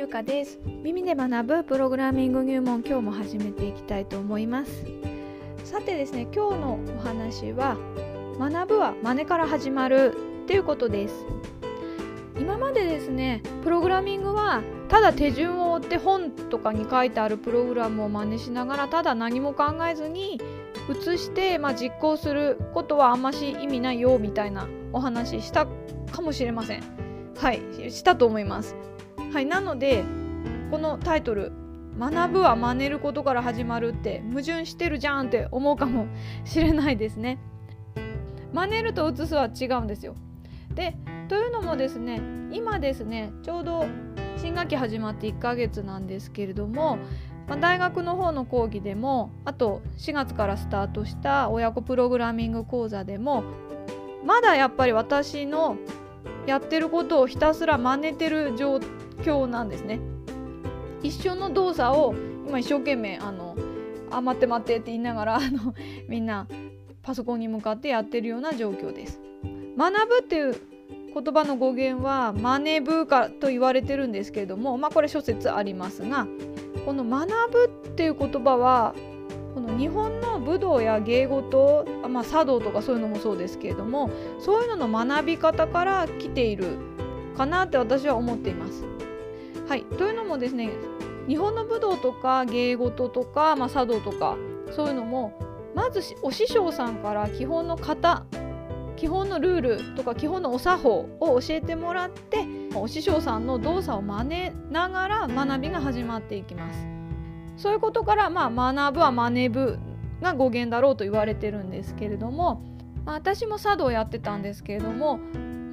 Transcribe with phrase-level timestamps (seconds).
[0.00, 0.58] ゆかです。
[0.64, 4.86] 耳で学ぶプログラミング入門今日も始めていきたいと思います。
[5.62, 7.76] さてですね今日のお話は
[8.38, 11.26] 学ぶは真似から始まるっていうことです。
[12.38, 20.40] 今までですねプログラミングはただ手順を追って本とかに書いてあるプログラムを真似しながらただ何も考えずに
[20.88, 25.66] 移して、まあ、実行することはあんまし意味ないよみたいなお話した
[26.10, 26.82] かもしれません。
[27.36, 28.74] はいしたと思います。
[29.32, 30.04] はいなので
[30.70, 31.52] このタイトル
[31.98, 36.06] 「学ぶは真似ることから始まる」って矛盾してるじゃんって思うかも
[36.44, 37.38] しれないですね。
[38.52, 40.14] 真似ると移すは違うんですよ。
[40.74, 40.96] で
[41.28, 42.20] というのもですね
[42.52, 43.86] 今ですねちょうど
[44.36, 46.98] 新学期始まって1ヶ月なんですけれども、
[47.46, 53.44] まあ、大学の方の講義でもあと4月からスタートした親子プログラミング講座でも
[54.24, 55.76] まだやっぱり私の
[56.46, 58.76] やってることをひたすら真似てる状
[59.22, 60.00] 況なんですね。
[61.02, 62.14] 一緒の動作を
[62.46, 63.56] 今一生懸命あの
[64.10, 65.74] あ待って待ってって言いながらあの
[66.08, 66.46] みんな
[67.02, 69.20] パソコンに向かってやってるような状況です。
[69.76, 70.56] 学ぶっていう
[71.12, 76.26] 言葉の語源はマネブかと言われてるんですけれどもまあこれ諸説ありますが
[76.84, 78.94] この学ぶっていう言葉は
[79.54, 86.78] この日本の武道や芸事、まあ、茶道とかそういうのもそうですけれどもそういうのの学び方から来ている
[87.36, 88.84] かなって私は思っています。
[89.68, 90.70] はい、というのもですね
[91.28, 94.36] 日本の武道とか芸事とか、まあ、茶道とか
[94.72, 95.32] そういうのも
[95.74, 98.24] まずお師匠さんから基本の型
[98.96, 106.99] 基本のルールとか基本のお作法を教えてもらってお師匠さんの動作を真似ながら学びが始まっていきます
[107.60, 109.78] そういうことから、まあ、学ぶは真似ぶ
[110.22, 112.62] が語源だろうと言われてるんですけれども、
[113.04, 115.20] まあ、私も茶道やってたんですけれども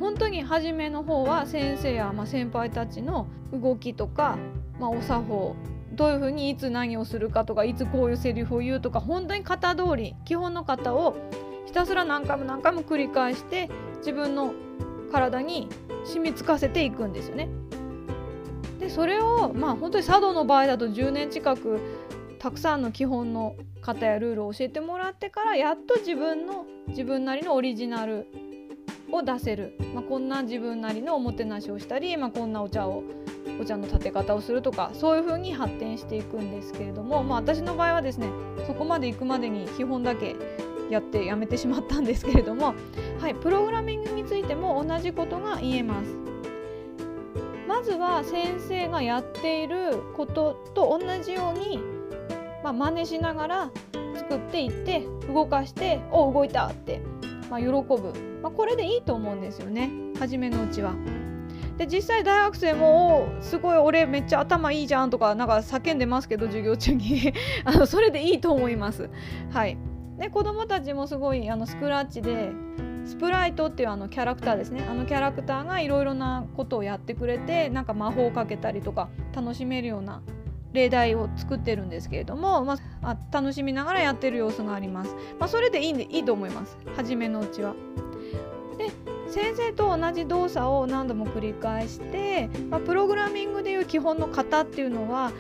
[0.02, 4.38] 本当に初めの方は先生や、まあ、先輩たちの動きとか、
[4.82, 5.56] まあ、お作法
[5.94, 11.16] どういうふうにいつ何をするかとかいつこういうセリフを言うとか本当に型通り基本の型を
[11.66, 13.70] ひたすら何回も何回も繰り返して
[14.00, 14.54] 自分の
[15.10, 15.70] 体に
[16.04, 17.48] 染みつかせていくんですよね。
[18.80, 21.80] でそれをまあ本当に茶道の場合だと10年近く
[22.40, 28.28] たくさんの基本の型やルールを教えてもらってからやっと自分の自分なりのオリジナル
[29.12, 33.04] を出せる、まあ、こんな自分なりのおもてなしをしたり、まあ、こんなお茶を
[33.60, 38.28] お茶の立て方をするとかそういう風に発展していくんですけれども、まあ、私の場合はですね
[38.68, 40.36] そこまで行くまでに基本だけ
[40.90, 42.76] やってやめてしまったんですけれども、
[43.20, 46.27] はい、プログラミングについても同じことが言えます。
[47.88, 51.80] まずは先生がやっていることと同じように、
[52.62, 53.72] まあ、真似しながら
[54.14, 57.00] 作っていって動かして「お動いた!」って、
[57.50, 58.12] まあ、喜ぶ、
[58.44, 59.90] まあ、これでいいと思うんですよね
[60.20, 60.96] 初めのうちは。
[61.78, 67.32] で実際大学生も「すごい俺めっちゃ頭いいじゃん」とかなんか叫んでますけど授業中に
[67.64, 69.10] あのそれでいいと思います。
[69.54, 69.78] はい
[70.20, 72.52] で子供たちもすごいあのスクラッチで
[73.08, 80.22] スプライトっていうあのキャラクターですねあのキャラクターがいろいろなことをやってくれてなんか魔法をかけたりとか楽しめるような
[80.74, 85.16] 例題を作ってるんですけれども、まあ、楽しみながらやってる様子があります。
[85.40, 87.74] まあ、それでいいんでいいと思います初めのうちは。
[88.78, 88.92] で
[89.32, 95.32] 先生と同じ動作を何度も繰り返して、まあ、プログラミングでいう基本の型っていうのは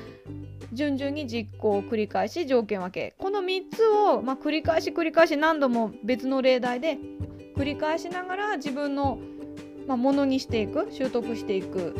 [0.73, 6.97] 順々に実行を繰り返し条件分けこの3つを、ま、繰り返し繰り返し何度も別の例題で
[7.57, 9.17] 繰り返しながら自分の、
[9.87, 11.95] ま、ものにしていく習得していく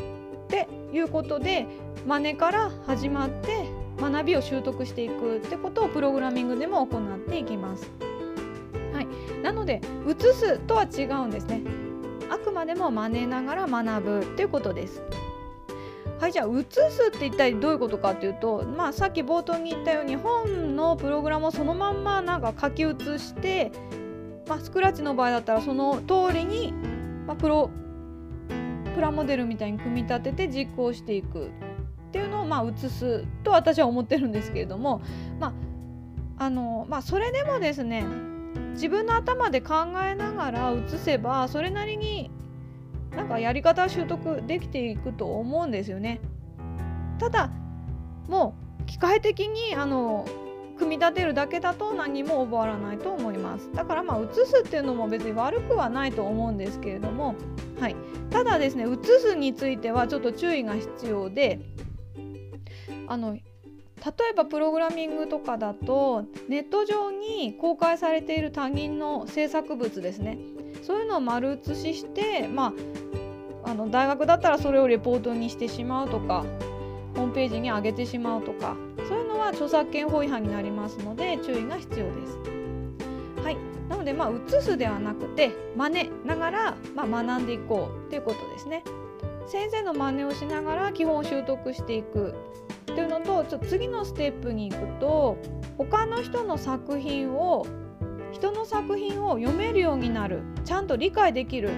[0.45, 1.65] っていうことで
[2.05, 3.65] 真似から始まって
[3.99, 7.89] 学びを習得していくってことをプログラミングでも行っていきます。
[8.93, 9.07] はい、
[9.41, 11.63] なので移すとは違うんですね。
[12.29, 15.01] あくまでも真似ながら学ぶっていうことです。
[16.19, 23.71] はいじゃあ移すって一体どういうことかっていうと、まあ、さっき冒頭に言ったように本のプログラムをそのまんまなんか書き写して、
[24.47, 26.73] まあ、スクラッチの場合だったらその通りに、
[27.25, 27.69] まあ、プロ
[28.95, 35.01] プラモデルみたいに組み立てて実行していくっていうのをまあ移すと私は思ってるんですけれども、
[35.39, 35.53] ま
[36.39, 38.05] ああのまあ、それでもですね
[38.73, 42.31] 自分の頭で考えながら移せばそれなりに
[43.11, 46.21] なんかやり方習得できていくと思うんですよね。
[47.19, 47.49] ただ
[48.27, 50.25] もう機械的にあの
[50.77, 53.69] 組み立てるだけだと何も覚わらないと思います。
[53.73, 57.35] だからまあ写すっていうのも別に悪くはないと思うんですけれども、
[57.79, 57.95] はい、
[58.29, 61.59] ただですね写すについてはちょっと注意が必要で
[63.07, 63.41] あの例
[64.31, 70.37] えばプログラミングとかだとネット上に公開されている他人の制作物ですね。
[70.83, 72.73] そういうのを丸写ししてま
[73.65, 76.45] ああの大学だったらそれをレポートにしてしまうとか
[77.15, 82.39] ホームページに上げてしまうとかそういうのは著作権法違反になりますので注意が必要です。
[83.43, 83.57] はい、
[83.89, 88.83] なのでまあ写すではなくて真似ながら、まあ、学んでいこうということですね。
[89.47, 92.35] 先生の真似をしながら基本を習得していく
[92.85, 95.37] というのとちょっと次のステップに行くと
[95.77, 97.65] 他の人の作品を
[98.33, 101.69] 人の作品を読めるようになるちゃんと理解できる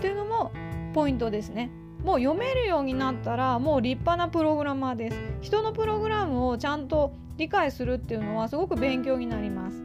[0.00, 0.50] というのも
[0.94, 1.70] ポイントですね。
[2.06, 5.16] もう読めるようになったらもう立派なプログラマーです。
[5.40, 9.82] 人のプログラムをちゃんと理解するっていうのはすごく勉強になります。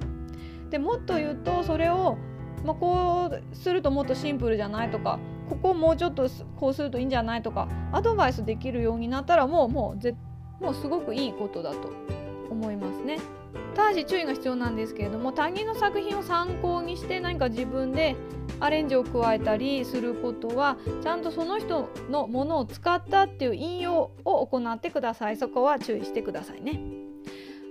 [0.69, 2.19] でもっと言うとそれを、
[2.63, 5.18] まあ、こうするともっとシンプルじゃないとか
[5.50, 10.15] ここもうちょっとこうするといいんじゃないとかアドバイスできるようになったらもうもうぜ
[10.59, 11.91] もうすごくいいことだと
[12.51, 13.17] 思いますね。
[13.75, 18.15] ただし注意が必要なんですけれども他人の作品を参考にして何か自分で
[18.59, 26.80] アレンジを加えたりすることはちゃんとその人のものを使ったっていう引用を行ってくださいそこは注意してくださいね。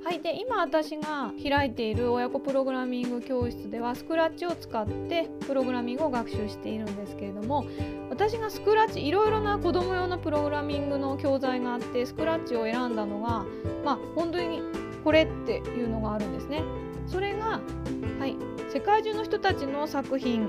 [0.03, 7.67] はい、で今私が開いている親子プログラミング教室ではスクラッチを使ってプログラミングを学習しているんですけれども
[8.09, 13.45] 私がスクラッチいろいろな子供用のプログラミングの教材があってスクラッチを選んだのが
[13.85, 14.63] まあ本当に
[15.05, 16.63] これっていうのがあるんですね。
[17.07, 17.61] それが、
[18.19, 18.37] はい、
[18.73, 20.49] 世界中の人たちの作品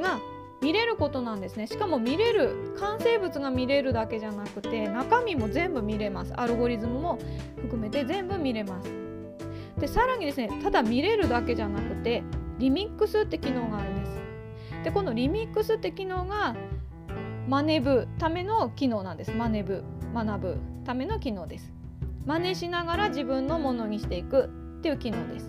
[0.00, 0.20] が
[0.62, 1.66] 見れることなんですね。
[1.66, 6.32] しかも見れる完成物が見れるだけじゃなくて中身も全部見れます。
[6.34, 7.18] アルゴリズムも
[7.56, 8.90] 含めて全部見れます。
[9.78, 12.22] でさらにですねただ見れるだけじゃなくて
[12.58, 14.20] リミックスって機能があるんです。
[14.84, 16.56] でこのリミックスって機能が
[17.48, 19.32] 真似ぶための機能なんです。
[19.32, 21.72] 真似ぶ学ぶための機能です。
[22.26, 25.46] 真似しながら自分のものにしていくっていう機能です。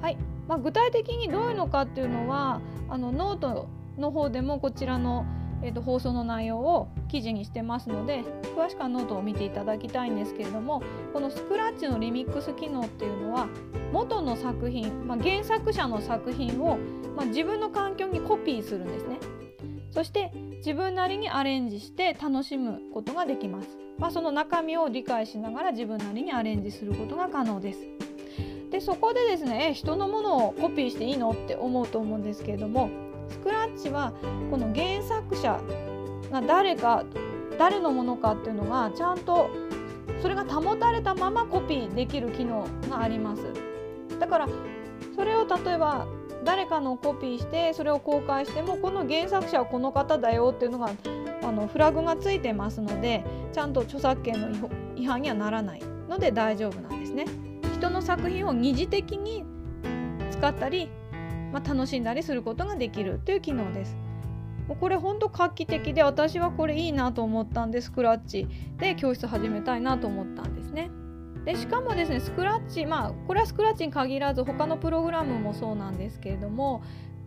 [0.00, 0.16] はい、
[0.48, 3.68] まあ、具体的にどういうのかっていうのはあのノート
[3.98, 5.26] の方でもこちらの、
[5.62, 8.24] えーと、放送の内容を記事にしてますので
[8.56, 10.82] 詳しくはノートを見ていただきたいんですけれども
[11.12, 13.48] このスクラッチのリミックス機能っていうのは
[13.92, 16.78] 元の作品、まあ、原作者の作品を、
[17.16, 19.18] まあ、自分の環境にコピーするんですね。
[19.90, 23.78] そして自分なりにアレンジして楽しむことができます。
[23.98, 27.80] まあ、その中身を理解しながら自分なりにアレンジすることが可能です。
[28.70, 31.30] でそこでですねえ人のものをコピーしていいの？
[31.30, 32.88] って思うと思うんですけれども
[33.28, 34.12] スクラッチは
[34.50, 35.60] この原作者
[36.30, 37.04] が誰か
[37.58, 39.50] 誰のものかっていうのがちゃんと
[40.22, 43.42] それが保たれたままコピーできる機能があります
[44.18, 44.48] だから
[45.16, 46.06] それを例えば
[46.44, 50.90] 誰かのコピーしてそれを公開してもこの原作者はこの方だよっていうのが
[51.42, 57.26] あのフラグがついてますのでちゃんと著作権の違反にはならないので大丈夫なんですね。
[57.74, 59.44] 人の作品を二次的に
[60.30, 60.90] 使ったり
[61.52, 63.96] まあ、楽しんだりすることができるという機能です。
[64.68, 68.46] もうこれほんと画期的で私はこれいいなと思ったんでスクラッチ
[68.78, 70.90] で教室始めたいなと思ったんですね。
[71.44, 76.82] でしかもですねスクラッチまあこれはスクラッチに限らず他のプログラムもそうなんですけれども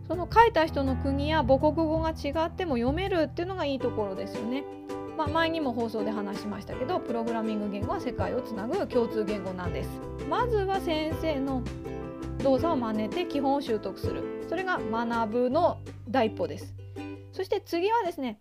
[0.06, 4.64] その書いた人の国や母国語が違っても読めるっていうのがいいところですよね。
[5.16, 9.88] まあ、前にも放送で話しましたけどプログラミング言語は世界をつなぐ共通言語なんです。
[10.28, 11.62] まずは先生の
[12.44, 16.74] 動作を真似て基本を習得するそれが学ぶの第一歩です
[17.32, 18.38] そして次はですね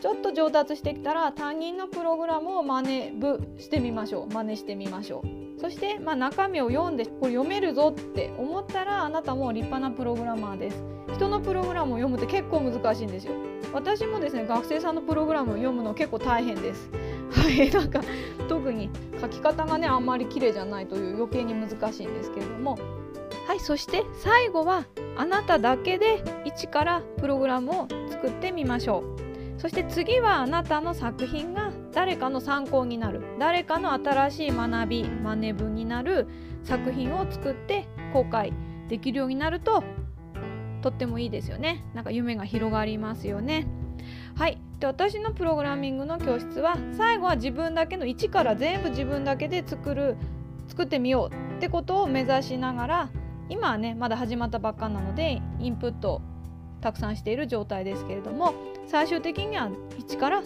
[0.00, 4.32] ちょっと上達してきたら他人のプログラムを真似ぶしてみましょう。
[4.32, 5.60] 真似してみましょう。
[5.60, 10.84] そして、まあ、中身を読んでこれ読めるぞって思ったらあなたも立派なプログラマーです。
[11.14, 13.32] 人のプログラムを読むって結構難しいんですよ。
[13.72, 16.88] 私もですね学生さんのプログラムを読むの結構大変です。
[17.32, 18.00] はいなんか
[18.48, 18.88] 特に
[19.20, 22.78] 書き方がねあんまり綺麗じゃないという余計に難しいんですけれども。
[23.48, 24.84] はいそして最後は
[25.16, 29.17] あなただけで一からプログラムを作ってみましょう。
[29.58, 33.22] そして次はあなたの作品が誰かの参考になる。
[33.38, 36.28] 誰かの新しい学び真似文になる
[36.62, 38.52] 作品を作って公開
[38.88, 39.82] できるようになると
[40.80, 41.84] とってもいいですよね。
[41.92, 43.66] なんか夢が広がりますよね。
[44.36, 44.58] はい。
[44.78, 50.16] で私のプログラミングの教室は最後は自分だけの一から全部自分だけで作る
[50.68, 53.10] 作ってみようってことを目指しながら
[53.48, 56.22] 今はねまだ始まったばっかなのでインプットを
[56.80, 58.54] たくさんしている状態ですけれども
[58.88, 60.42] 最終的には一から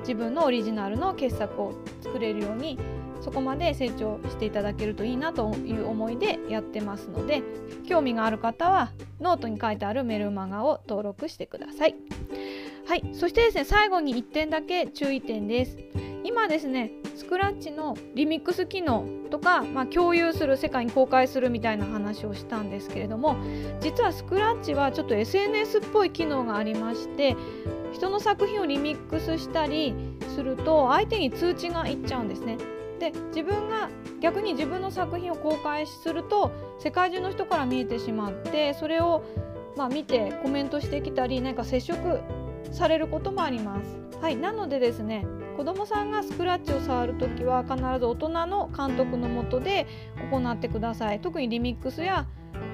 [0.00, 2.78] 自分のオリジナルの傑作を作れるように
[3.20, 7.42] そこまで成長していただけるといいなという思いでやってますので
[7.86, 11.96] 興味がある方はノートに書いてあるメルマガを登録してください。
[12.86, 15.76] はい、そしてですね最後に1点だけ注意点です。
[16.24, 23.36] 今ですねスクラッチのリミックス機能とか、まあ、共有する世界に公開するみたいな話をしたんですけれども
[23.82, 27.36] 実はスクラッチはちょっと SNS っぽい機能がありまして
[27.92, 29.94] 人の作品をリミックスしたり
[30.34, 32.56] すると相手に通知がいっちゃうんですね。
[32.98, 33.90] で自分が
[34.22, 39.22] 逆に自分の作品を公開すると世界中の人から見えてしまってそれを
[39.76, 42.20] まあ見てコメントしてきたり何か接触
[42.72, 44.00] されることもあります。
[44.22, 45.26] はい、なのでですね
[45.60, 49.86] 子どもさんがスクラッチを触るときは必ず大人の監督のもとで
[50.32, 51.20] 行ってください。
[51.20, 52.26] 特にリミックスや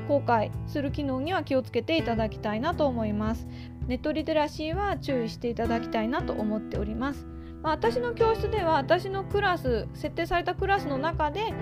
[0.06, 3.48] 公開する機能には気をつけていただきたいなと思います。
[3.88, 7.26] ネットリテラシーは注意していただきたいなと思っております。
[7.60, 11.52] まあ、私の教室では私のクラス設定されたクラスの中で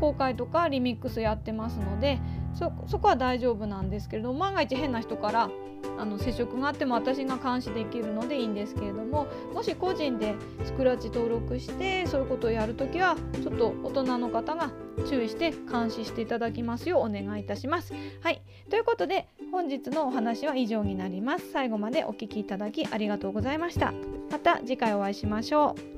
[0.00, 2.18] 公開とかリミックスやってますので
[2.54, 5.50] そこは大丈夫なんですけれども万が一変な人から
[5.98, 10.34] あの接触があっても私が監視できるのでいいんですけれどももし個人で
[10.64, 14.70] スクラッチ登録してそういうことをやるときはちょっと大人の方が
[15.08, 17.92] 注意して監視していただきますようお願いいたします。
[18.22, 21.50] はいということで本日のお話は以上になります。
[21.52, 23.92] 最後までお聴きいただきありがとうございました。
[24.30, 25.93] また次回お会いしましょう。